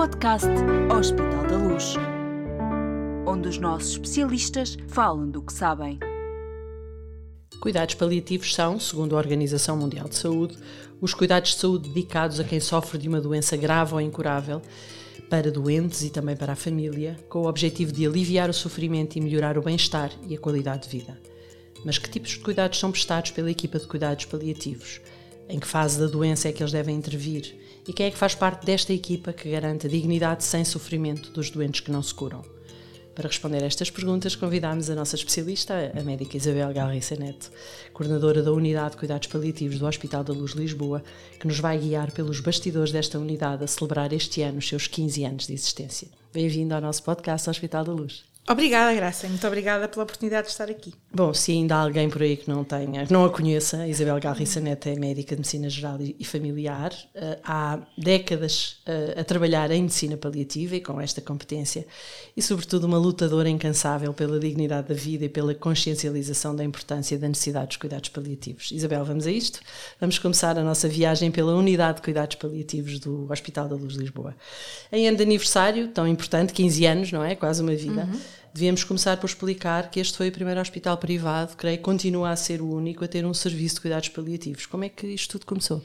[0.00, 0.48] podcast
[0.98, 1.94] Hospital da Luz,
[3.26, 5.98] onde os nossos especialistas falam do que sabem.
[7.60, 10.56] Cuidados paliativos são, segundo a Organização Mundial de Saúde,
[11.02, 14.62] os cuidados de saúde dedicados a quem sofre de uma doença grave ou incurável,
[15.28, 19.20] para doentes e também para a família, com o objetivo de aliviar o sofrimento e
[19.20, 21.20] melhorar o bem-estar e a qualidade de vida.
[21.84, 24.98] Mas que tipos de cuidados são prestados pela equipa de cuidados paliativos?
[25.50, 27.56] Em que fase da doença é que eles devem intervir?
[27.88, 31.50] E quem é que faz parte desta equipa que garante a dignidade sem sofrimento dos
[31.50, 32.44] doentes que não se curam?
[33.16, 37.50] Para responder a estas perguntas, convidámos a nossa especialista, a médica Isabel Galriça Neto,
[37.92, 41.02] coordenadora da Unidade de Cuidados Paliativos do Hospital da Luz Lisboa,
[41.40, 45.24] que nos vai guiar pelos bastidores desta unidade a celebrar este ano os seus 15
[45.24, 46.06] anos de existência.
[46.32, 48.22] Bem-vindo ao nosso podcast Hospital da Luz.
[48.48, 49.28] Obrigada, Graça.
[49.28, 50.94] Muito obrigada pela oportunidade de estar aqui.
[51.12, 54.60] Bom, se ainda há alguém por aí que não tenha, não a conheça, Isabel Garriça
[54.60, 56.92] Neto é médica de medicina geral e familiar.
[57.16, 61.84] Uh, há décadas uh, a trabalhar em medicina paliativa e com esta competência
[62.36, 67.26] e, sobretudo, uma lutadora incansável pela dignidade da vida e pela consciencialização da importância da
[67.26, 68.70] necessidade dos cuidados paliativos.
[68.70, 69.58] Isabel, vamos a isto?
[70.00, 73.98] Vamos começar a nossa viagem pela Unidade de Cuidados Paliativos do Hospital da Luz de
[73.98, 74.36] Lisboa.
[74.92, 77.34] Em ano de aniversário, tão importante, 15 anos, não é?
[77.34, 78.04] Quase uma vida.
[78.04, 82.30] Uhum devíamos começar por explicar que este foi o primeiro hospital privado, creio que continua
[82.30, 84.66] a ser o único a ter um serviço de cuidados paliativos.
[84.66, 85.82] Como é que isto tudo começou?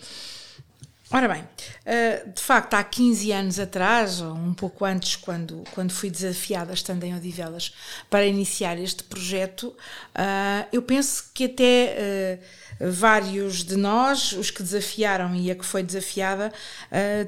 [1.12, 1.44] Ora bem,
[1.86, 6.74] eh, de facto, há 15 anos atrás, ou um pouco antes, quando, quando fui desafiada,
[6.74, 7.72] estando em Odivelas,
[8.10, 9.72] para iniciar este projeto,
[10.16, 12.40] eh, eu penso que até eh,
[12.80, 16.52] vários de nós, os que desafiaram e a que foi desafiada,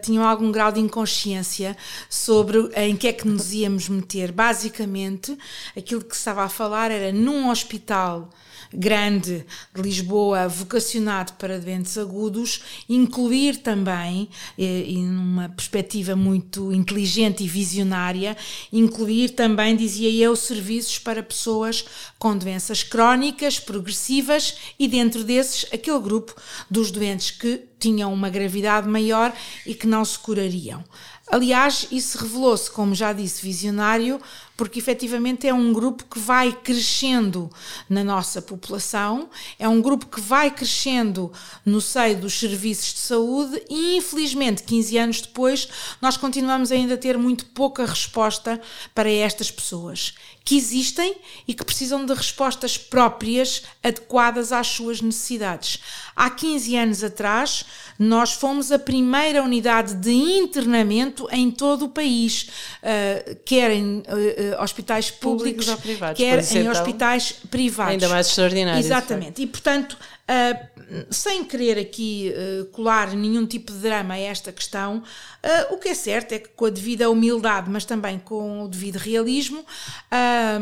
[0.02, 1.78] tinham algum grau de inconsciência
[2.09, 4.31] sobre em que é que nos íamos meter.
[4.31, 5.38] Basicamente,
[5.78, 8.30] aquilo que estava a falar era num hospital
[8.73, 17.48] grande de Lisboa vocacionado para doentes agudos, incluir também, e, numa perspectiva muito inteligente e
[17.48, 18.36] visionária,
[18.72, 21.86] incluir também, dizia eu, serviços para pessoas
[22.17, 26.36] com doenças crónicas, progressivas e dentro desses aquele grupo
[26.70, 29.34] dos doentes que tinham uma gravidade maior
[29.66, 30.84] e que não se curariam.
[31.30, 34.20] Aliás, isso revelou-se, como já disse, visionário,
[34.58, 37.50] porque efetivamente é um grupo que vai crescendo
[37.88, 39.30] na nossa população,
[39.60, 41.32] é um grupo que vai crescendo
[41.64, 45.70] no seio dos serviços de saúde e, infelizmente, 15 anos depois,
[46.02, 48.60] nós continuamos ainda a ter muito pouca resposta
[48.96, 50.16] para estas pessoas
[50.48, 51.14] que existem
[51.46, 55.80] e que precisam de respostas próprias, adequadas às suas necessidades.
[56.16, 57.66] Há 15 anos atrás,
[58.00, 62.48] nós fomos a primeira unidade de internamento em todo o país,
[62.82, 67.94] uh, quer uh, hospitais públicos, públicos privados, quer em então, hospitais privados.
[67.94, 68.80] Ainda mais extraordinário.
[68.80, 69.42] Exatamente.
[69.42, 69.98] E, portanto,
[70.28, 70.77] Uh,
[71.09, 75.89] sem querer aqui uh, colar nenhum tipo de drama a esta questão, uh, o que
[75.89, 79.65] é certo é que com a devida humildade, mas também com o devido realismo,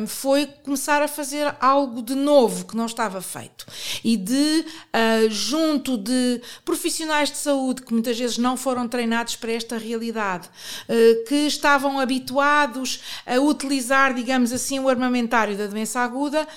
[0.07, 3.65] foi começar a fazer algo de novo que não estava feito.
[4.03, 4.65] E de,
[5.29, 10.49] junto de profissionais de saúde que muitas vezes não foram treinados para esta realidade,
[11.27, 16.47] que estavam habituados a utilizar, digamos assim, o armamentário da doença aguda,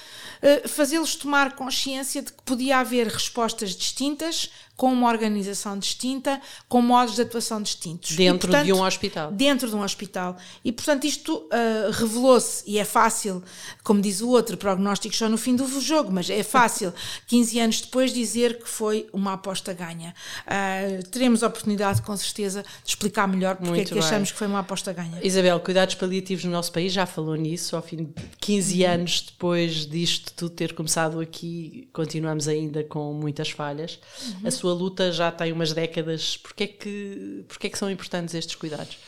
[0.67, 7.17] fazê-los tomar consciência de que podia haver respostas distintas com uma organização distinta, com modos
[7.17, 8.15] de atuação distintos.
[8.15, 9.33] Dentro e, portanto, de um hospital.
[9.33, 10.37] Dentro de um hospital.
[10.65, 13.43] E, portanto, isto uh, revelou-se, e é fácil,
[13.83, 16.95] como diz o outro, prognósticos só no fim do jogo, mas é fácil,
[17.27, 20.15] 15 anos depois, dizer que foi uma aposta ganha.
[20.47, 24.03] Uh, teremos a oportunidade, com certeza, de explicar melhor porque Muito é que bem.
[24.05, 25.19] achamos que foi uma aposta ganha.
[25.25, 28.09] Isabel, cuidados paliativos no nosso país, já falou nisso, ao fim de
[28.39, 28.91] 15 uhum.
[28.93, 33.99] anos depois disto tudo ter começado aqui, continuamos ainda com muitas falhas.
[34.23, 34.47] Uhum.
[34.47, 36.37] A sua sua luta já tem umas décadas.
[36.37, 38.99] Porquê é que, porquê é que são importantes estes cuidados?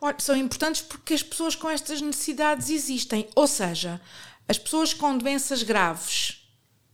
[0.00, 3.28] Ora, são importantes porque as pessoas com estas necessidades existem.
[3.34, 4.00] Ou seja,
[4.48, 6.42] as pessoas com doenças graves,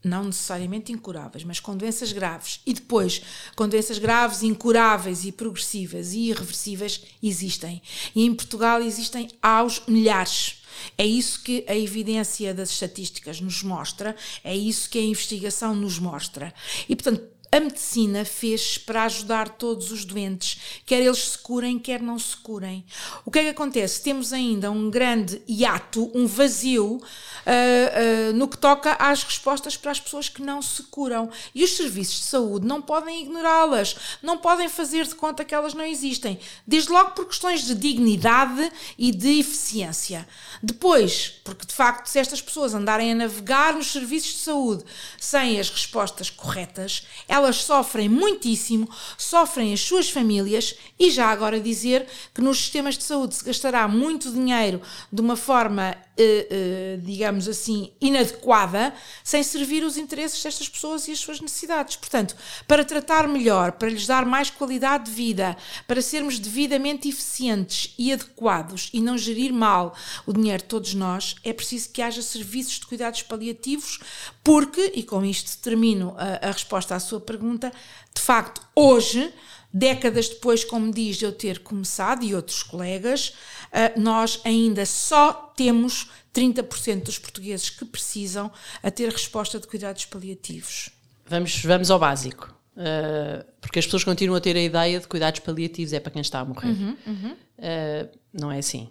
[0.03, 3.23] não necessariamente incuráveis, mas com doenças graves, e depois
[3.55, 7.81] com doenças graves, incuráveis e progressivas e irreversíveis, existem.
[8.15, 10.63] E em Portugal existem aos milhares.
[10.99, 14.15] É isso que a evidência das estatísticas nos mostra,
[14.45, 16.53] é isso que a investigação nos mostra.
[16.89, 22.03] E, portanto, a medicina fez para ajudar todos os doentes, quer eles se curem, quer
[22.03, 22.85] não se curem.
[23.25, 24.03] O que é que acontece?
[24.03, 29.91] Temos ainda um grande hiato, um vazio uh, uh, no que toca às respostas para
[29.91, 31.31] as pessoas que não se curam.
[31.55, 35.73] E os serviços de saúde não podem ignorá-las, não podem fazer de conta que elas
[35.73, 36.39] não existem.
[36.67, 40.29] Desde logo por questões de dignidade e de eficiência.
[40.63, 44.85] Depois, porque de facto, se estas pessoas andarem a navegar nos serviços de saúde
[45.19, 51.61] sem as respostas corretas, elas elas sofrem muitíssimo, sofrem as suas famílias e já agora
[51.61, 54.83] dizer que nos sistemas de saúde se gastará muito dinheiro
[55.13, 61.19] de uma forma eh, digamos assim, inadequada, sem servir os interesses destas pessoas e as
[61.19, 61.97] suas necessidades.
[61.97, 62.35] Portanto,
[62.67, 68.13] para tratar melhor, para lhes dar mais qualidade de vida, para sermos devidamente eficientes e
[68.13, 69.95] adequados e não gerir mal
[70.27, 74.01] o dinheiro de todos nós, é preciso que haja serviços de cuidados paliativos,
[74.43, 77.73] porque, e com isto termino a, a resposta à sua pergunta,
[78.15, 79.33] de facto, hoje
[79.77, 83.35] décadas depois, como diz, de eu ter começado e outros colegas,
[83.71, 88.51] ah, nós ainda só temos 30% dos portugueses que precisam
[88.83, 90.91] a ter resposta de cuidados paliativos.
[91.27, 92.55] Vamos, vamos ao básico.
[92.77, 96.21] Uh, porque as pessoas continuam a ter a ideia de cuidados paliativos é para quem
[96.21, 96.69] está a morrer.
[96.69, 97.33] Uhum, uhum.
[97.33, 98.91] Uh, não é assim.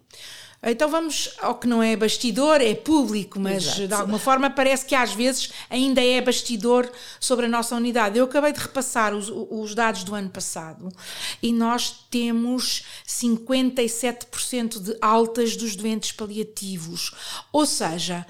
[0.65, 3.87] Então vamos ao que não é bastidor, é público, mas Exato.
[3.87, 8.17] de alguma forma parece que às vezes ainda é bastidor sobre a nossa unidade.
[8.17, 10.89] Eu acabei de repassar os, os dados do ano passado
[11.41, 17.11] e nós temos 57% de altas dos doentes paliativos.
[17.51, 18.25] Ou seja,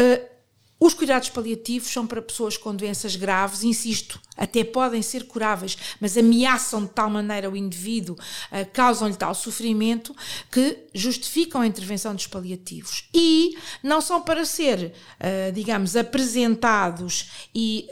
[0.00, 0.39] uh,
[0.80, 6.16] os cuidados paliativos são para pessoas com doenças graves, insisto, até podem ser curáveis, mas
[6.16, 10.16] ameaçam de tal maneira o indivíduo, uh, causam-lhe tal sofrimento
[10.50, 13.04] que justificam a intervenção dos paliativos.
[13.12, 17.86] E não são para ser, uh, digamos, apresentados e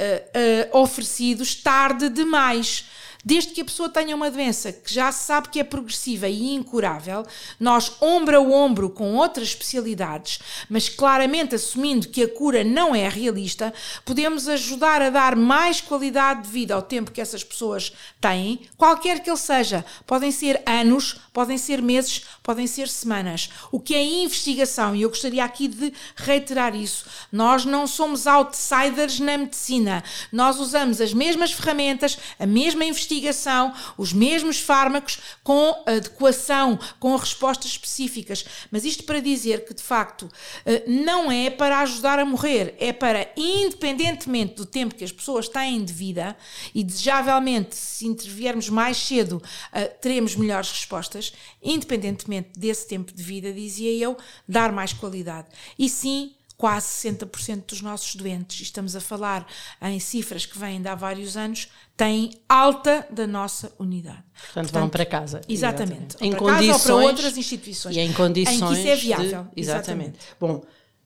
[0.72, 2.86] uh, oferecidos tarde demais
[3.24, 6.54] Desde que a pessoa tenha uma doença que já se sabe que é progressiva e
[6.54, 7.26] incurável,
[7.58, 10.38] nós, ombro a ombro com outras especialidades,
[10.70, 13.74] mas claramente assumindo que a cura não é realista,
[14.04, 19.20] podemos ajudar a dar mais qualidade de vida ao tempo que essas pessoas têm, qualquer
[19.20, 19.84] que ele seja.
[20.06, 23.50] Podem ser anos, podem ser meses, podem ser semanas.
[23.72, 29.18] O que é investigação, e eu gostaria aqui de reiterar isso, nós não somos outsiders
[29.18, 30.04] na medicina.
[30.32, 37.16] Nós usamos as mesmas ferramentas, a mesma investigação investigação, os mesmos fármacos com adequação, com
[37.16, 38.44] respostas específicas.
[38.70, 40.30] Mas isto para dizer que, de facto,
[40.66, 45.48] eh, não é para ajudar a morrer, é para, independentemente do tempo que as pessoas
[45.48, 46.36] têm de vida,
[46.74, 51.32] e desejavelmente, se interviermos mais cedo, eh, teremos melhores respostas,
[51.62, 54.16] independentemente desse tempo de vida, dizia eu,
[54.46, 55.48] dar mais qualidade.
[55.78, 59.46] E sim, quase 60% dos nossos doentes, e estamos a falar
[59.80, 64.24] em cifras que vêm de há vários anos, têm alta da nossa unidade.
[64.34, 65.40] Portanto, Portanto vão para casa.
[65.48, 66.16] Exatamente.
[66.20, 67.96] Em para condições, casa ou para outras instituições.
[67.96, 68.60] E em condições.
[68.60, 69.44] Em que isso é viável.
[69.44, 69.60] De, exatamente.
[69.60, 70.18] exatamente.
[70.40, 70.64] Bom,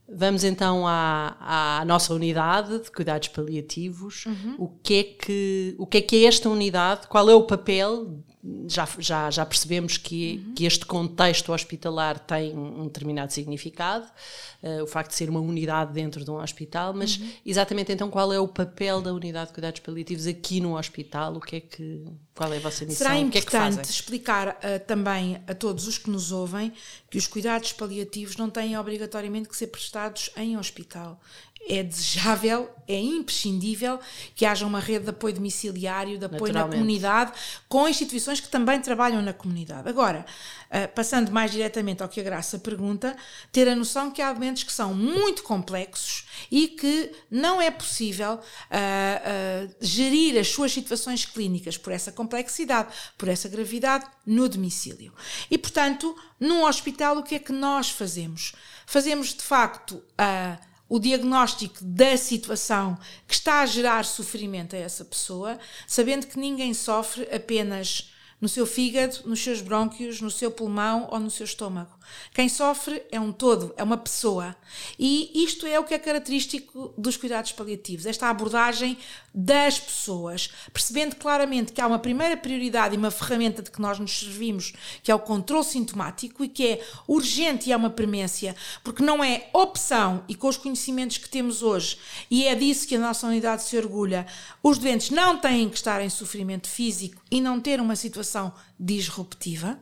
[0.09, 4.25] vamos então à, à, nossa unidade de cuidados paliativos.
[4.25, 4.55] Uhum.
[4.59, 7.07] O, que é que, o que é que é esta unidade?
[7.09, 8.25] Qual é o papel
[8.67, 10.55] já, já, já percebemos que, uhum.
[10.55, 14.05] que este contexto hospitalar tem um determinado significado,
[14.63, 17.31] uh, o facto de ser uma unidade dentro de um hospital, mas uhum.
[17.47, 21.37] exatamente então qual é o papel da unidade de cuidados paliativos aqui no hospital?
[21.37, 22.05] O que é que,
[22.35, 23.07] qual é a vossa missão?
[23.07, 26.73] Será importante que é que explicar uh, também a todos os que nos ouvem
[27.09, 31.21] que os cuidados paliativos não têm obrigatoriamente que ser prestados em hospital
[31.69, 34.01] é desejável, é imprescindível
[34.35, 37.33] que haja uma rede de apoio domiciliário, de apoio na comunidade,
[37.69, 39.89] com instituições que também trabalham na comunidade.
[39.89, 40.27] Agora,
[40.71, 43.17] uh, passando mais diretamente ao que a Graça pergunta,
[43.53, 48.35] ter a noção que há doentes que são muito complexos e que não é possível
[48.35, 55.13] uh, uh, gerir as suas situações clínicas por essa complexidade, por essa gravidade, no domicílio.
[55.51, 58.53] E, portanto, num hospital, o que é que nós fazemos?
[58.85, 60.59] Fazemos, de facto, a
[60.93, 66.75] o diagnóstico da situação que está a gerar sofrimento a essa pessoa, sabendo que ninguém
[66.75, 68.12] sofre apenas
[68.43, 71.93] no seu fígado, nos seus brônquios, no seu pulmão ou no seu estômago.
[72.35, 74.57] Quem sofre é um todo, é uma pessoa.
[74.99, 78.99] E isto é o que é característico dos cuidados paliativos, esta abordagem
[79.33, 84.01] das pessoas, percebendo claramente que há uma primeira prioridade e uma ferramenta de que nós
[84.01, 84.73] nos servimos,
[85.05, 89.23] que é o controle sintomático e que é urgente e é uma premência, porque não
[89.23, 91.97] é opção e com os conhecimentos que temos hoje,
[92.29, 94.27] e é disso que a nossa unidade se orgulha,
[94.61, 99.81] os doentes não têm que estar em sofrimento físico e não ter uma situação disruptiva.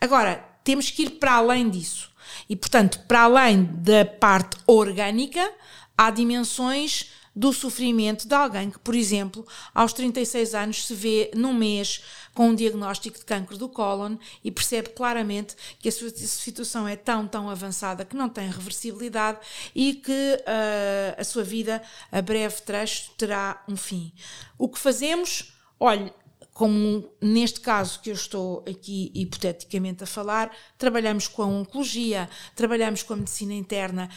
[0.00, 2.10] Agora, temos que ir para além disso.
[2.48, 5.52] E, portanto, para além da parte orgânica,
[5.96, 11.52] há dimensões do sofrimento de alguém que, por exemplo, aos 36 anos se vê num
[11.52, 16.88] mês com um diagnóstico de cancro do cólon e percebe claramente que a sua situação
[16.88, 19.38] é tão, tão avançada que não tem reversibilidade
[19.74, 24.14] e que uh, a sua vida, a breve trecho, terá um fim.
[24.56, 25.52] O que fazemos?
[25.78, 26.10] Olhe,
[26.56, 33.02] como neste caso que eu estou aqui hipoteticamente a falar, trabalhamos com a oncologia, trabalhamos
[33.02, 34.08] com a medicina interna,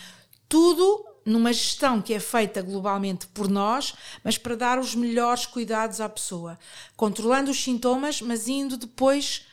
[0.48, 3.94] tudo numa gestão que é feita globalmente por nós,
[4.24, 6.58] mas para dar os melhores cuidados à pessoa,
[6.96, 9.46] controlando os sintomas, mas indo depois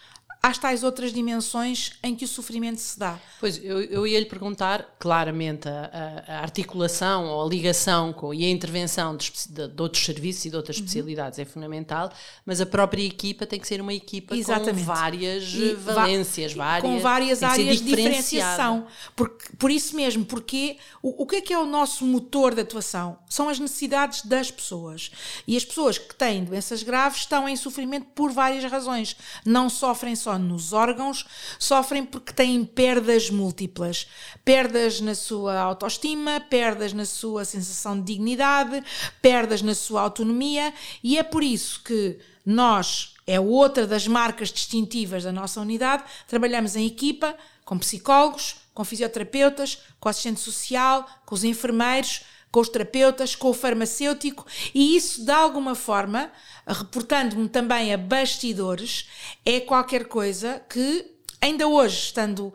[0.47, 3.19] às tais outras dimensões em que o sofrimento se dá.
[3.41, 8.45] Pois, eu, eu ia lhe perguntar claramente a, a, articulação ou a ligação com, e
[8.45, 10.85] a intervenção de, de, de outros serviços e de outras uhum.
[10.85, 12.13] especialidades é fundamental,
[12.45, 14.79] mas a própria equipa tem que ser uma equipa Exatamente.
[14.79, 18.87] com várias e valências, várias, com várias áreas de diferenciação.
[19.17, 22.61] Por, por isso mesmo, porque o, o que é que é o nosso motor de
[22.61, 23.19] atuação?
[23.29, 25.11] São as necessidades das pessoas.
[25.45, 29.17] E as pessoas que têm doenças graves estão em sofrimento por várias razões.
[29.45, 31.27] Não sofrem só nos órgãos,
[31.59, 34.07] sofrem porque têm perdas múltiplas.
[34.45, 38.83] Perdas na sua autoestima, perdas na sua sensação de dignidade,
[39.21, 45.25] perdas na sua autonomia, e é por isso que nós, é outra das marcas distintivas
[45.25, 51.43] da nossa unidade, trabalhamos em equipa com psicólogos, com fisioterapeutas, com assistente social, com os
[51.43, 56.31] enfermeiros, com os terapeutas, com o farmacêutico, e isso de alguma forma,
[56.67, 59.09] reportando-me também a bastidores,
[59.45, 62.53] é qualquer coisa que ainda hoje, estando uh,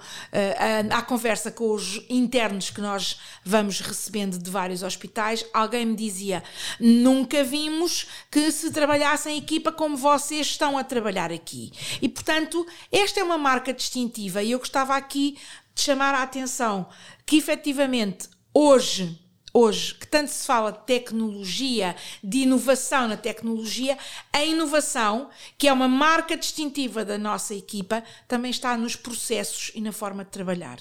[0.91, 6.43] à conversa com os internos que nós vamos recebendo de vários hospitais, alguém me dizia:
[6.79, 11.71] nunca vimos que se trabalhasse em equipa como vocês estão a trabalhar aqui.
[12.01, 15.37] E portanto, esta é uma marca distintiva e eu gostava aqui
[15.73, 16.87] de chamar a atenção
[17.25, 19.17] que efetivamente hoje
[19.53, 23.97] hoje, que tanto se fala de tecnologia, de inovação na tecnologia,
[24.31, 29.81] a inovação, que é uma marca distintiva da nossa equipa, também está nos processos e
[29.81, 30.79] na forma de trabalhar.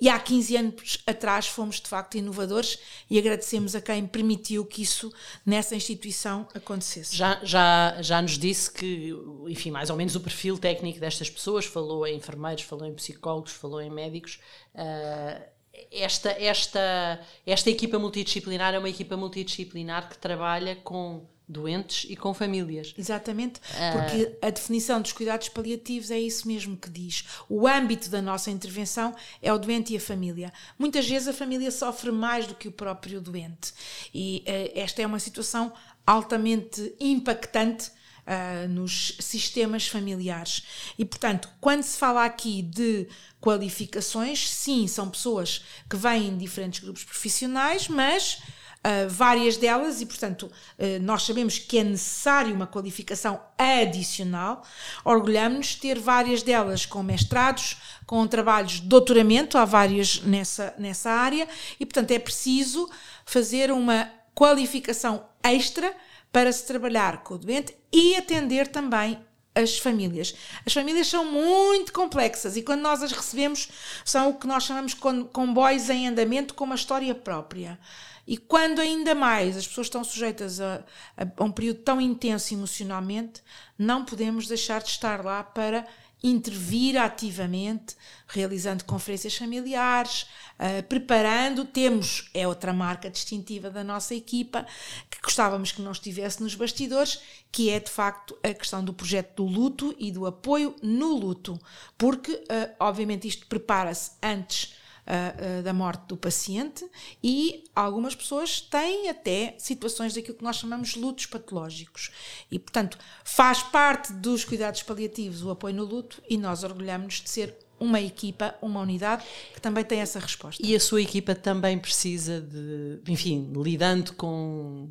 [0.00, 2.78] E há 15 anos atrás fomos de facto inovadores
[3.10, 5.12] e agradecemos a quem permitiu que isso
[5.44, 7.16] nessa instituição acontecesse.
[7.16, 9.14] Já, já, já nos disse que,
[9.48, 13.52] enfim, mais ou menos o perfil técnico destas pessoas, falou em enfermeiros, falou em psicólogos,
[13.52, 14.38] falou em médicos.
[14.74, 15.57] Uh,
[15.92, 22.34] esta, esta, esta equipa multidisciplinar é uma equipa multidisciplinar que trabalha com doentes e com
[22.34, 22.94] famílias.
[22.96, 23.92] Exatamente, ah.
[23.92, 27.24] porque a definição dos cuidados paliativos é isso mesmo que diz.
[27.48, 30.52] O âmbito da nossa intervenção é o doente e a família.
[30.78, 33.72] Muitas vezes a família sofre mais do que o próprio doente.
[34.12, 35.72] E uh, esta é uma situação
[36.06, 37.90] altamente impactante
[38.28, 40.62] uh, nos sistemas familiares.
[40.98, 43.08] E, portanto, quando se fala aqui de
[43.40, 48.40] qualificações, sim, são pessoas que vêm de diferentes grupos profissionais, mas
[48.78, 54.64] Uh, várias delas, e portanto uh, nós sabemos que é necessário uma qualificação adicional.
[55.04, 61.10] Orgulhamos-nos de ter várias delas com mestrados, com trabalhos de doutoramento, há várias nessa, nessa
[61.10, 62.88] área, e portanto é preciso
[63.26, 65.92] fazer uma qualificação extra
[66.32, 69.18] para se trabalhar com o doente e atender também
[69.54, 70.34] as famílias.
[70.64, 73.68] As famílias são muito complexas e quando nós as recebemos
[74.04, 75.00] são o que nós chamamos de
[75.32, 77.78] comboios em andamento com uma história própria.
[78.26, 80.84] E quando ainda mais as pessoas estão sujeitas a,
[81.16, 83.42] a, um período tão intenso emocionalmente,
[83.78, 85.86] não podemos deixar de estar lá para
[86.22, 87.96] intervir ativamente,
[88.26, 90.26] realizando conferências familiares,
[90.58, 91.64] uh, preparando.
[91.64, 94.66] Temos, é outra marca distintiva da nossa equipa,
[95.10, 97.20] que gostávamos que não estivesse nos bastidores,
[97.52, 101.58] que é de facto a questão do projeto do luto e do apoio no luto,
[101.96, 104.77] porque, uh, obviamente, isto prepara-se antes
[105.08, 106.88] uh, da morte do paciente
[107.22, 112.10] e algumas pessoas têm até situações daquilo que nós chamamos de lutos patológicos.
[112.50, 117.30] E, portanto, faz parte dos cuidados paliativos o apoio no luto e nós orgulhamos de
[117.30, 119.24] ser uma equipa, uma unidade
[119.54, 120.62] que também tem essa resposta.
[120.64, 124.90] E a sua equipa também precisa de, enfim, lidando com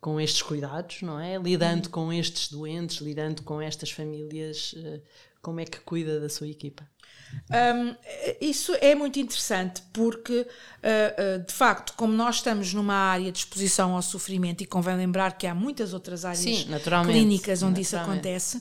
[0.00, 1.36] com estes cuidados, não é?
[1.38, 1.92] Lidando uhum.
[1.92, 5.00] com estes doentes, lidando com estas famílias, eh,
[5.42, 6.88] como é que cuida da sua equipa?
[7.50, 7.94] Um,
[8.40, 13.38] isso é muito interessante porque, uh, uh, de facto, como nós estamos numa área de
[13.38, 16.66] exposição ao sofrimento, e convém lembrar que há muitas outras áreas Sim,
[17.06, 18.60] clínicas onde isso acontece,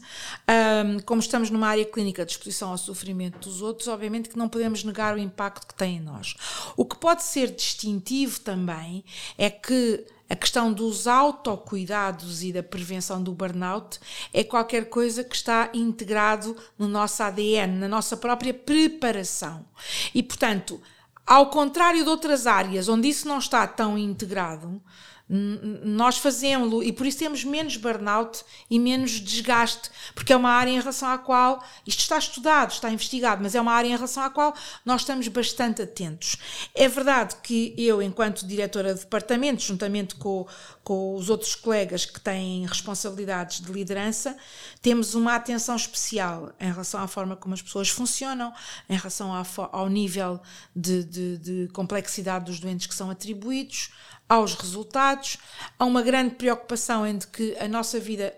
[0.85, 4.47] um, como estamos numa área clínica de exposição ao sofrimento dos outros, obviamente que não
[4.47, 6.35] podemos negar o impacto que tem em nós.
[6.75, 9.03] O que pode ser distintivo também
[9.37, 13.99] é que a questão dos autocuidados e da prevenção do burnout
[14.33, 19.65] é qualquer coisa que está integrado no nosso ADN, na nossa própria preparação.
[20.13, 20.81] E, portanto,
[21.25, 24.81] ao contrário de outras áreas onde isso não está tão integrado,
[25.29, 30.71] nós fazemos e por isso temos menos burnout e menos desgaste, porque é uma área
[30.71, 34.23] em relação à qual isto está estudado, está investigado, mas é uma área em relação
[34.23, 34.53] à qual
[34.85, 36.37] nós estamos bastante atentos.
[36.73, 40.47] É verdade que eu, enquanto diretora de departamento, juntamente com,
[40.81, 44.37] com os outros colegas que têm responsabilidades de liderança,
[44.81, 48.53] temos uma atenção especial em relação à forma como as pessoas funcionam,
[48.89, 50.39] em relação ao, ao nível
[50.73, 53.89] de, de, de complexidade dos doentes que são atribuídos,
[54.27, 55.37] aos resultados.
[55.77, 58.33] Há uma grande preocupação em que a nossa vida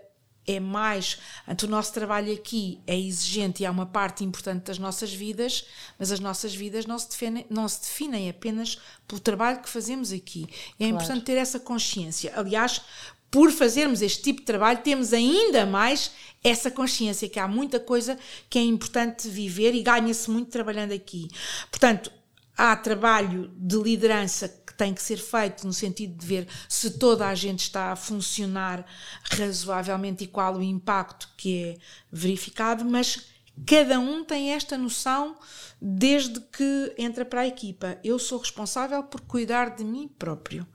[0.47, 1.19] é mais.
[1.47, 5.65] O nosso trabalho aqui é exigente e é uma parte importante das nossas vidas,
[5.97, 10.11] mas as nossas vidas não se definem, não se definem apenas pelo trabalho que fazemos
[10.11, 10.47] aqui.
[10.49, 10.95] É claro.
[10.95, 12.33] importante ter essa consciência.
[12.35, 12.81] Aliás,
[13.29, 16.11] por fazermos este tipo de trabalho, temos ainda mais
[16.43, 18.17] essa consciência que há muita coisa
[18.49, 21.27] que é importante viver e ganha-se muito trabalhando aqui.
[21.69, 22.11] Portanto,
[22.57, 27.35] há trabalho de liderança tem que ser feito no sentido de ver se toda a
[27.35, 28.85] gente está a funcionar
[29.29, 31.77] razoavelmente e qual o impacto que é
[32.09, 33.25] verificado, mas
[33.65, 35.35] cada um tem esta noção
[35.81, 37.97] desde que entra para a equipa.
[38.05, 40.65] Eu sou responsável por cuidar de mim próprio.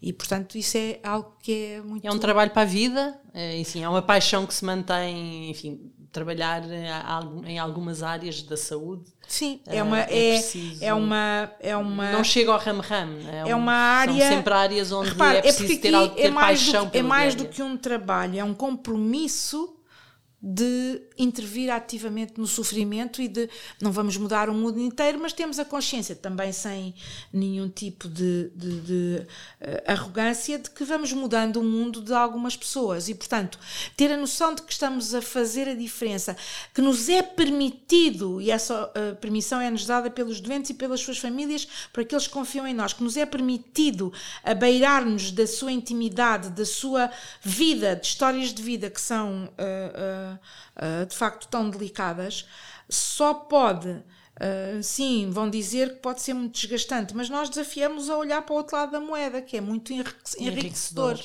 [0.00, 2.06] E, portanto, isso é algo que é muito.
[2.06, 5.90] É um trabalho para a vida, é, enfim, é uma paixão que se mantém, enfim,
[6.14, 6.62] trabalhar
[7.44, 9.04] em algumas áreas da saúde.
[9.26, 10.40] Sim, é uma é, é,
[10.80, 13.08] é uma é uma não chega ao ram-ram.
[13.28, 16.30] É, é, uma área são sempre áreas onde repare, é preciso ter, algo, ter é
[16.30, 19.73] mais paixão do É mais do que um trabalho, é um compromisso
[20.46, 23.48] de intervir ativamente no sofrimento e de
[23.80, 26.94] não vamos mudar o mundo inteiro, mas temos a consciência também sem
[27.32, 32.56] nenhum tipo de, de, de uh, arrogância de que vamos mudando o mundo de algumas
[32.56, 33.08] pessoas.
[33.08, 33.58] E portanto
[33.96, 36.36] ter a noção de que estamos a fazer a diferença,
[36.74, 41.18] que nos é permitido e essa uh, permissão é-nos dada pelos doentes e pelas suas
[41.18, 41.66] famílias
[42.04, 47.10] aqueles que confiam em nós, que nos é permitido abeirar-nos da sua intimidade, da sua
[47.40, 50.33] vida, de histórias de vida que são uh,
[50.76, 52.46] uh, de facto tão delicadas,
[52.88, 58.16] só pode, uh, sim, vão dizer que pode ser muito desgastante, mas nós desafiamos a
[58.16, 61.18] olhar para o outro lado da moeda, que é muito enriquecedor,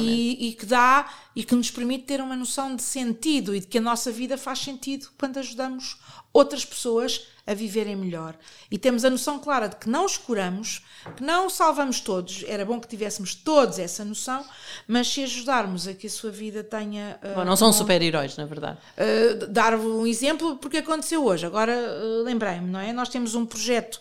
[0.00, 3.66] e, e, que dá e que nos permite ter uma noção de sentido e de
[3.66, 5.98] que a nossa vida faz sentido quando ajudamos
[6.32, 8.34] outras pessoas a viverem melhor.
[8.70, 10.82] E temos a noção clara de que não os curamos,
[11.16, 12.44] que não salvamos todos.
[12.46, 14.44] Era bom que tivéssemos todos essa noção,
[14.86, 17.18] mas se ajudarmos a que a sua vida tenha.
[17.24, 18.78] Uh, bom, não são um, super-heróis, na verdade.
[18.98, 21.46] Uh, Dar-vos um exemplo porque aconteceu hoje.
[21.46, 22.92] Agora uh, lembrei-me, não é?
[22.92, 23.98] Nós temos um projeto.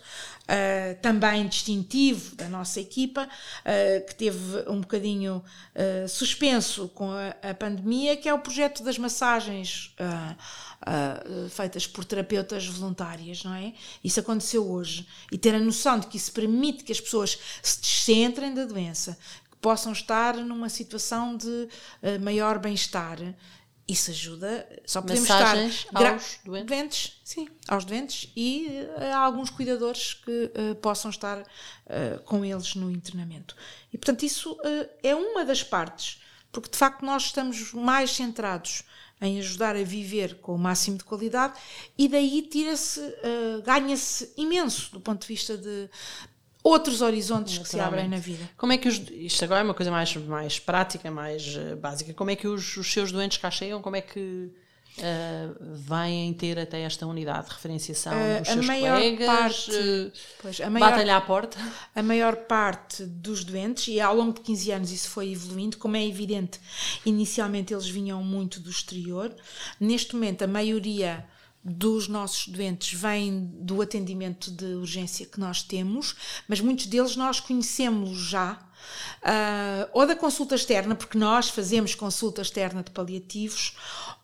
[0.48, 5.44] Uh, também distintivo da nossa equipa, uh, que teve um bocadinho
[5.76, 9.94] uh, suspenso com a, a, pandemia, que é o projeto das massagens
[11.50, 13.74] feitas por terapeutas voluntárias, não é?
[14.02, 15.06] Isso aconteceu hoje.
[15.30, 19.18] E ter a noção de que isso permite que as pessoas se descentrem da doença,
[19.52, 21.68] que possam estar numa situação de
[22.22, 23.18] maior bem-estar.
[23.88, 26.68] Isso ajuda, só podemos Massagens estar aos doentes.
[26.68, 27.22] doentes.
[27.24, 32.76] sim, aos doentes e uh, há alguns cuidadores que uh, possam estar uh, com eles
[32.76, 33.56] no internamento.
[33.94, 34.58] E portanto, isso
[35.02, 36.22] é uma das partes,
[36.52, 38.84] porque de facto nós estamos mais centrados
[39.22, 41.58] em ajudar a viver com o máximo de qualidade
[41.98, 43.02] e daí tira-se,
[43.64, 45.90] ganha-se imenso do ponto de vista de
[46.68, 48.44] outros horizontes que se abrem na vida.
[48.58, 52.14] Como é que os, isto agora é uma coisa mais, mais prática, mais uh, básica,
[52.14, 56.60] como é que os, os seus doentes cá chegam, como é que uh, vêm ter
[56.60, 59.26] até esta unidade de referenciação uh, dos seus colegas?
[59.26, 61.58] Parte, pois, a maior, batem à porta?
[61.96, 65.96] A maior parte dos doentes, e ao longo de 15 anos isso foi evoluindo, como
[65.96, 66.60] é evidente,
[67.06, 69.34] inicialmente eles vinham muito do exterior,
[69.80, 71.26] neste momento a maioria
[71.64, 76.16] dos nossos doentes vem do atendimento de urgência que nós temos,
[76.48, 78.60] mas muitos deles nós conhecemos já
[79.18, 83.76] Uh, ou da consulta externa, porque nós fazemos consulta externa de paliativos,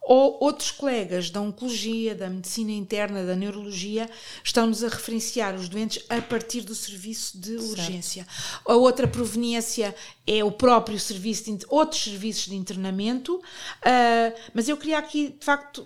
[0.06, 4.10] ou outros colegas da oncologia, da medicina interna, da neurologia,
[4.44, 7.70] estão-nos a referenciar os doentes a partir do serviço de certo.
[7.70, 8.28] urgência.
[8.66, 9.96] A outra proveniência
[10.28, 15.46] é o próprio serviço, de, outros serviços de internamento, uh, mas eu queria aqui, de
[15.46, 15.86] facto,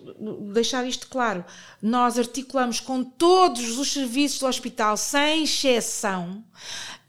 [0.52, 1.46] deixar isto claro.
[1.82, 6.44] Nós articulamos com todos os serviços do hospital, sem exceção,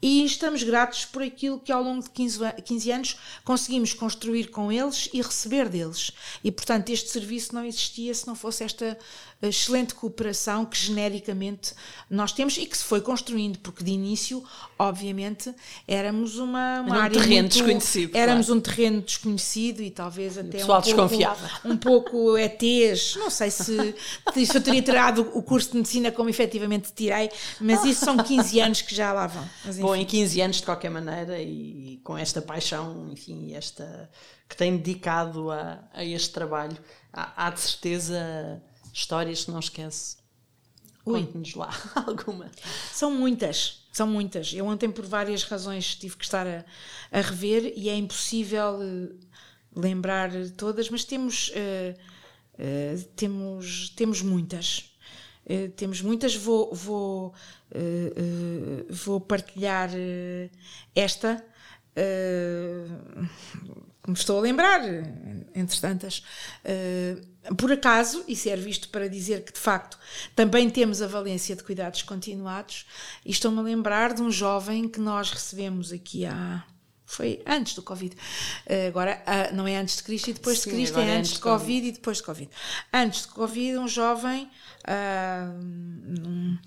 [0.01, 4.71] e estamos gratos por aquilo que ao longo de 15, 15 anos conseguimos construir com
[4.71, 6.11] eles e receber deles.
[6.41, 8.97] E, portanto, este serviço não existia se não fosse esta
[9.47, 11.73] excelente cooperação que genericamente
[12.09, 14.43] nós temos e que se foi construindo, porque de início,
[14.77, 15.53] obviamente,
[15.87, 18.15] éramos uma, uma um área terreno muito, desconhecido.
[18.15, 18.59] Éramos claro.
[18.59, 21.47] um terreno desconhecido e talvez até o pessoal um desconfiava.
[21.47, 23.95] Pouco, um pouco ETs, não sei se,
[24.33, 27.29] se eu teria tirado o curso de medicina como efetivamente tirei,
[27.61, 29.49] mas isso são 15 anos que já lá vão.
[29.79, 34.09] Bom, em 15 anos, de qualquer maneira, e com esta paixão, enfim, esta
[34.49, 36.75] que tem dedicado a, a este trabalho.
[37.13, 38.61] Há, há de certeza
[38.93, 40.17] histórias que não esquece.
[41.03, 42.51] Conte-nos lá alguma.
[42.91, 44.53] São muitas, são muitas.
[44.53, 46.65] Eu ontem, por várias razões, tive que estar a,
[47.11, 49.19] a rever e é impossível uh,
[49.75, 51.99] lembrar todas, mas temos, uh,
[52.55, 54.91] uh, temos, temos muitas.
[55.75, 57.33] temos muitas, vou, vou,
[58.89, 59.89] vou partilhar
[60.93, 61.43] esta
[64.07, 64.81] me estou a lembrar,
[65.55, 66.23] entre tantas.
[67.57, 69.97] Por acaso, e serve isto para dizer que de facto
[70.35, 72.85] também temos a valência de cuidados continuados,
[73.25, 76.63] e estou-me a lembrar de um jovem que nós recebemos aqui há.
[77.09, 78.15] Foi antes do Covid.
[78.15, 81.17] Uh, agora, uh, não é antes de Cristo e depois Sim, de Cristo, é, é
[81.17, 82.49] antes de COVID, COVID, e depois de Covid.
[82.93, 84.47] Antes de Covid, um jovem
[86.27, 86.57] um,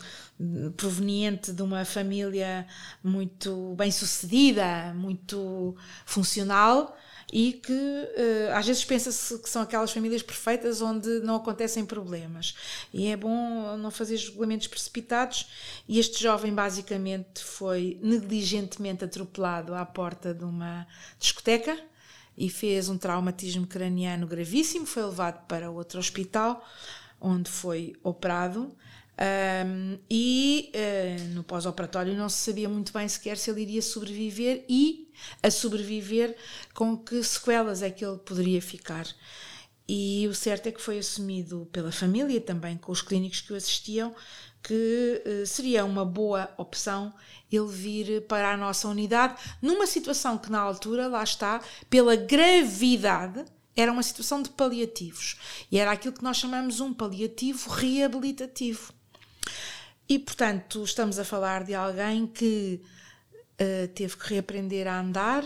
[0.76, 2.66] proveniente de uma família
[3.04, 6.96] muito bem sucedida, muito funcional,
[7.32, 12.54] e que uh, às vezes pensa-se que são aquelas famílias perfeitas onde não acontecem problemas.
[12.92, 15.48] E é bom não fazer julgamentos precipitados.
[15.88, 20.86] E este jovem basicamente foi negligentemente atropelado à porta de uma
[21.18, 21.78] discoteca
[22.36, 24.84] e fez um traumatismo craniano gravíssimo.
[24.84, 26.62] Foi levado para outro hospital
[27.18, 28.76] onde foi operado.
[29.18, 34.64] Um, e uh, no pós-operatório não se sabia muito bem sequer se ele iria sobreviver
[34.68, 36.34] e a sobreviver
[36.74, 39.06] com que sequelas é que ele poderia ficar.
[39.86, 43.56] E o certo é que foi assumido pela família, também com os clínicos que o
[43.56, 44.14] assistiam,
[44.62, 47.12] que uh, seria uma boa opção
[47.50, 53.44] ele vir para a nossa unidade, numa situação que na altura, lá está, pela gravidade,
[53.76, 55.36] era uma situação de paliativos.
[55.70, 58.92] E era aquilo que nós chamamos um paliativo reabilitativo.
[60.12, 62.82] E, portanto, estamos a falar de alguém que
[63.58, 65.42] uh, teve que reaprender a andar,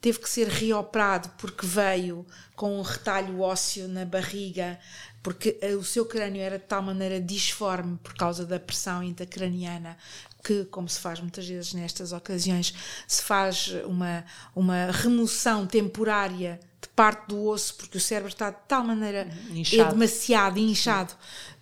[0.00, 2.24] teve que ser reoperado porque veio
[2.56, 4.78] com um retalho ósseo na barriga,
[5.22, 9.98] porque uh, o seu crânio era de tal maneira disforme por causa da pressão intracraniana
[10.42, 12.72] que, como se faz muitas vezes nestas ocasiões,
[13.06, 14.24] se faz uma,
[14.56, 19.82] uma remoção temporária de parte do osso, porque o cérebro está de tal maneira inchado.
[19.82, 21.14] é demasiado inchado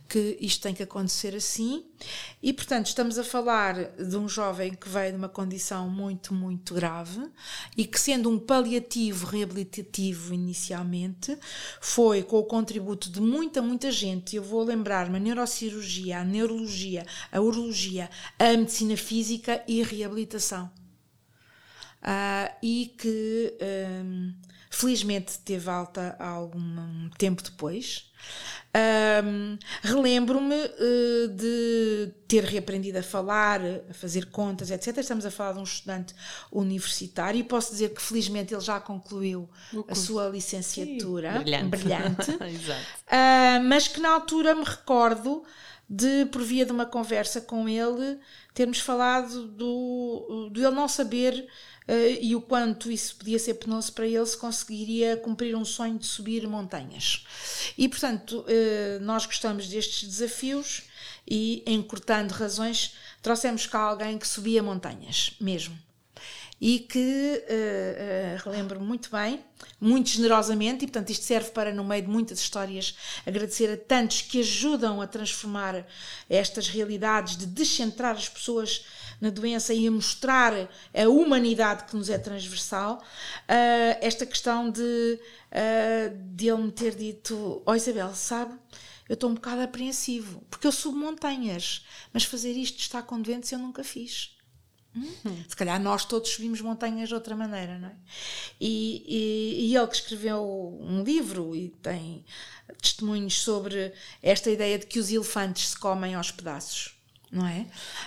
[0.08, 1.84] que isto tem que acontecer assim.
[2.42, 6.72] E, portanto, estamos a falar de um jovem que veio de uma condição muito, muito
[6.74, 7.28] grave
[7.76, 11.36] e que, sendo um paliativo reabilitativo inicialmente,
[11.80, 14.34] foi com o contributo de muita, muita gente.
[14.34, 20.70] Eu vou lembrar-me a neurocirurgia, a neurologia, a urologia, a medicina física e a reabilitação.
[22.02, 23.54] Uh, e que,
[24.04, 24.32] um,
[24.70, 28.12] felizmente, teve alta algum tempo depois.
[29.24, 34.98] Um, Relembro-me uh, de ter reaprendido a falar, a fazer contas, etc.
[34.98, 36.14] Estamos a falar de um estudante
[36.52, 39.48] universitário e posso dizer que felizmente ele já concluiu
[39.88, 41.32] a sua licenciatura.
[41.32, 41.68] Sim, brilhante.
[41.68, 42.30] brilhante.
[42.38, 45.42] uh, mas que na altura me recordo
[45.88, 48.18] de, por via de uma conversa com ele,
[48.52, 51.48] termos falado do, do ele não saber
[52.20, 56.06] e o quanto isso podia ser penoso para ele se conseguiria cumprir um sonho de
[56.06, 57.24] subir montanhas.
[57.76, 60.82] E, portanto, uh, nós gostamos destes desafios
[61.26, 65.76] e, encurtando razões, trouxemos cá alguém que subia montanhas, mesmo
[66.60, 66.98] e que
[67.48, 69.40] uh, uh, relembro muito bem,
[69.80, 74.22] muito generosamente, e portanto isto serve para, no meio de muitas histórias, agradecer a tantos
[74.22, 75.86] que ajudam a transformar
[76.28, 78.84] estas realidades, de descentrar as pessoas
[79.20, 80.52] na doença e a mostrar
[80.94, 86.94] a humanidade que nos é transversal, uh, esta questão de, uh, de ele me ter
[86.94, 88.54] dito: Ó oh, Isabel, sabe?
[89.08, 93.50] Eu estou um bocado apreensivo, porque eu subo montanhas, mas fazer isto está com doentes
[93.50, 94.36] eu nunca fiz.
[94.94, 95.44] Hum.
[95.48, 97.96] Se calhar nós todos subimos montanhas de outra maneira, não é?
[98.60, 102.24] E, e, e, ele que escreveu um livro e tem
[102.82, 106.97] testemunhos sobre esta ideia de que os elefantes se comem aos pedaços
[107.30, 107.66] não é?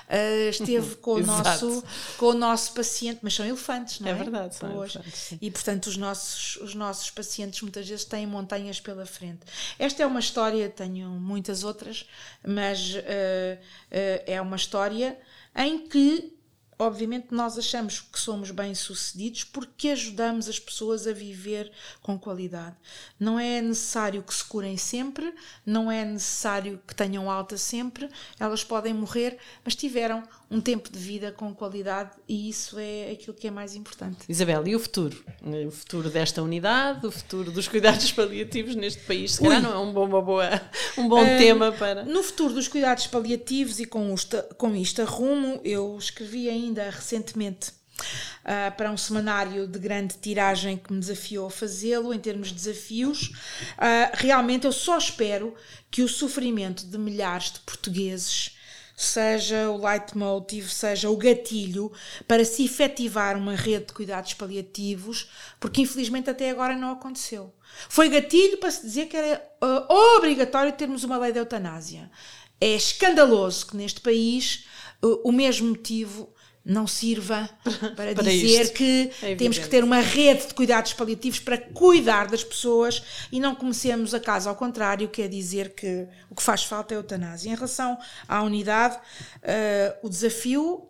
[0.09, 1.83] Uh, esteve com o, nosso,
[2.17, 4.11] com o nosso paciente, mas são elefantes, não é?
[4.11, 8.79] É verdade, são elefantes, E portanto os nossos, os nossos pacientes muitas vezes têm montanhas
[8.79, 9.41] pela frente.
[9.77, 12.05] Esta é uma história, tenho muitas outras,
[12.45, 15.17] mas uh, uh, é uma história
[15.55, 16.33] em que
[16.81, 22.75] obviamente nós achamos que somos bem-sucedidos porque ajudamos as pessoas a viver com qualidade.
[23.19, 25.31] Não é necessário que se curem sempre,
[25.63, 30.99] não é necessário que tenham alta sempre, elas podem morrer, mas tiveram um tempo de
[30.99, 34.17] vida com qualidade e isso é aquilo que é mais importante.
[34.27, 35.23] Isabel, e o futuro?
[35.65, 39.77] O futuro desta unidade, o futuro dos cuidados paliativos neste país, se calhar não é
[39.77, 40.61] um bom, uma boa,
[40.97, 42.03] um bom uh, tema para...
[42.03, 44.13] No futuro dos cuidados paliativos e com,
[44.57, 50.75] com isto a rumo, eu escrevi ainda recentemente uh, para um semanário de grande tiragem
[50.75, 53.29] que me desafiou a fazê-lo em termos de desafios.
[53.77, 55.55] Uh, realmente eu só espero
[55.89, 58.57] que o sofrimento de milhares de portugueses
[59.03, 61.91] seja o leitmotiv, seja o gatilho
[62.27, 67.53] para se efetivar uma rede de cuidados paliativos, porque infelizmente até agora não aconteceu.
[67.89, 72.11] Foi gatilho para se dizer que era uh, obrigatório termos uma lei de eutanásia.
[72.59, 74.65] É escandaloso que neste país
[75.03, 77.49] uh, o mesmo motivo não sirva
[77.95, 78.73] para, para dizer isto.
[78.73, 83.39] que é temos que ter uma rede de cuidados paliativos para cuidar das pessoas e
[83.39, 86.97] não comecemos a casa ao contrário, que é dizer que o que faz falta é
[86.97, 87.51] a eutanásia.
[87.51, 87.97] Em relação
[88.27, 90.87] à unidade, uh, o desafio,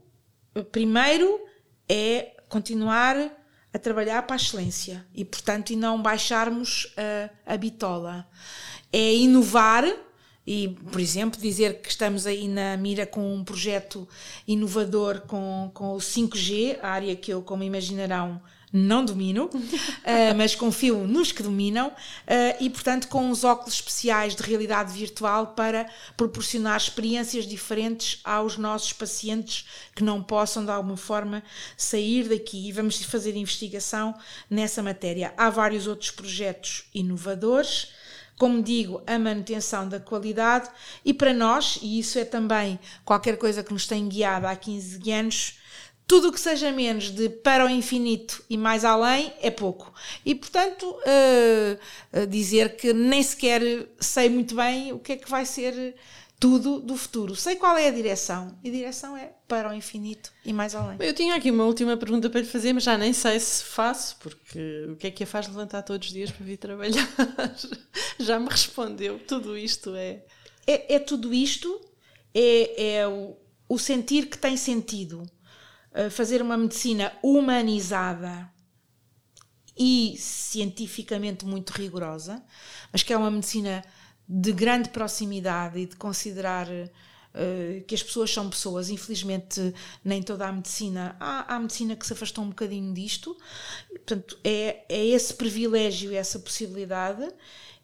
[0.72, 1.40] primeiro,
[1.88, 3.16] é continuar
[3.74, 8.28] a trabalhar para a excelência e, portanto, e não baixarmos a, a bitola.
[8.92, 9.86] É inovar
[10.46, 14.08] e, por exemplo, dizer que estamos aí na mira com um projeto
[14.48, 18.42] inovador com, com o 5G, a área que eu, como imaginarão,
[18.74, 19.52] não domino, uh,
[20.36, 21.94] mas confio nos que dominam, uh,
[22.60, 28.94] e portanto com uns óculos especiais de realidade virtual para proporcionar experiências diferentes aos nossos
[28.94, 31.44] pacientes que não possam de alguma forma
[31.76, 32.68] sair daqui.
[32.68, 34.16] E vamos fazer investigação
[34.50, 35.34] nessa matéria.
[35.38, 37.90] Há vários outros projetos inovadores
[38.42, 40.68] como digo, a manutenção da qualidade
[41.06, 45.12] e para nós, e isso é também qualquer coisa que nos tem guiado há 15
[45.12, 45.60] anos,
[46.08, 49.94] tudo o que seja menos de para o infinito e mais além é pouco.
[50.26, 53.62] E, portanto, uh, dizer que nem sequer
[54.00, 55.94] sei muito bem o que é que vai ser
[56.42, 57.36] tudo do futuro.
[57.36, 58.58] Sei qual é a direção.
[58.64, 60.98] E a direção é para o infinito e mais além.
[61.00, 64.18] Eu tinha aqui uma última pergunta para lhe fazer, mas já nem sei se faço,
[64.20, 67.08] porque o que é que a faz levantar todos os dias para vir trabalhar?
[68.20, 69.20] já me respondeu.
[69.20, 70.26] Tudo isto é.
[70.66, 71.80] É, é tudo isto,
[72.34, 73.38] é, é o,
[73.70, 75.22] o sentir que tem sentido.
[75.94, 78.50] Uh, fazer uma medicina humanizada
[79.78, 82.44] e cientificamente muito rigorosa,
[82.92, 83.84] mas que é uma medicina
[84.34, 88.90] de grande proximidade e de considerar uh, que as pessoas são pessoas.
[88.90, 89.74] Infelizmente,
[90.06, 91.18] nem toda a medicina.
[91.20, 93.36] Há, há medicina que se afastou um bocadinho disto.
[93.90, 97.28] Portanto, é, é esse privilégio, essa possibilidade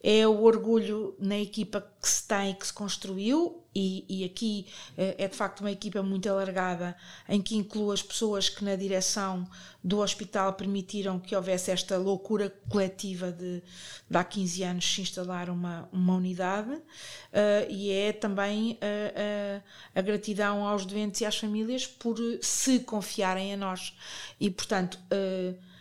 [0.01, 4.65] é o orgulho na equipa que se tem, que se construiu, e, e, aqui
[4.97, 6.97] eh, é de facto uma equipa muito alargada,
[7.29, 9.47] em que inclui as pessoas que na direção
[9.83, 13.61] do hospital permitiram que houvesse esta loucura coletiva de,
[14.09, 19.63] de há 15 anos se instalar uma, uma unidade, uh, e é também uh, uh,
[19.93, 23.95] a gratidão aos doentes e às famílias por se confiarem a nós.
[24.39, 24.97] E, portanto,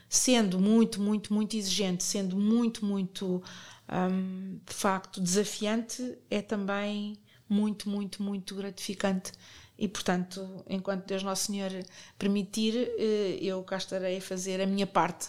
[0.06, 3.42] sendo muito, muito, muito exigente, sendo muito, muito
[3.88, 7.16] um, de facto desafiante, é também
[7.48, 9.32] muito, muito, muito gratificante.
[9.78, 11.70] E, portanto, enquanto Deus Nosso Senhor
[12.18, 15.28] permitir, eh, eu cá estarei a fazer a minha parte.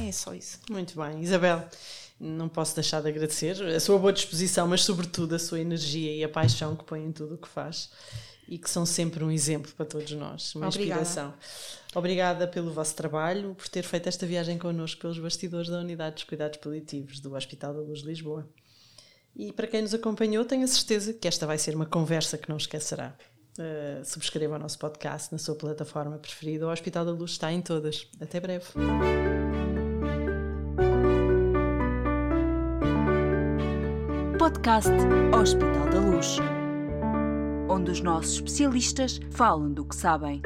[0.00, 0.60] É só isso.
[0.70, 1.20] Muito bem.
[1.20, 1.68] Isabel,
[2.18, 6.24] não posso deixar de agradecer a sua boa disposição, mas, sobretudo, a sua energia e
[6.24, 7.90] a paixão que põe em tudo o que faz
[8.48, 11.02] e que são sempre um exemplo para todos nós, uma Obrigada.
[11.02, 11.34] inspiração.
[11.94, 16.24] Obrigada pelo vosso trabalho, por ter feito esta viagem connosco pelos bastidores da Unidade dos
[16.24, 18.48] Cuidados Paliativos do Hospital da Luz de Lisboa.
[19.36, 22.48] E para quem nos acompanhou, tenho a certeza que esta vai ser uma conversa que
[22.48, 23.14] não esquecerá.
[23.58, 26.66] Uh, subscreva o nosso podcast na sua plataforma preferida.
[26.66, 28.08] O Hospital da Luz está em todas.
[28.20, 28.66] Até breve.
[34.38, 34.90] Podcast
[35.34, 36.38] Hospital da Luz
[37.68, 40.40] onde os nossos especialistas falam do que sabem.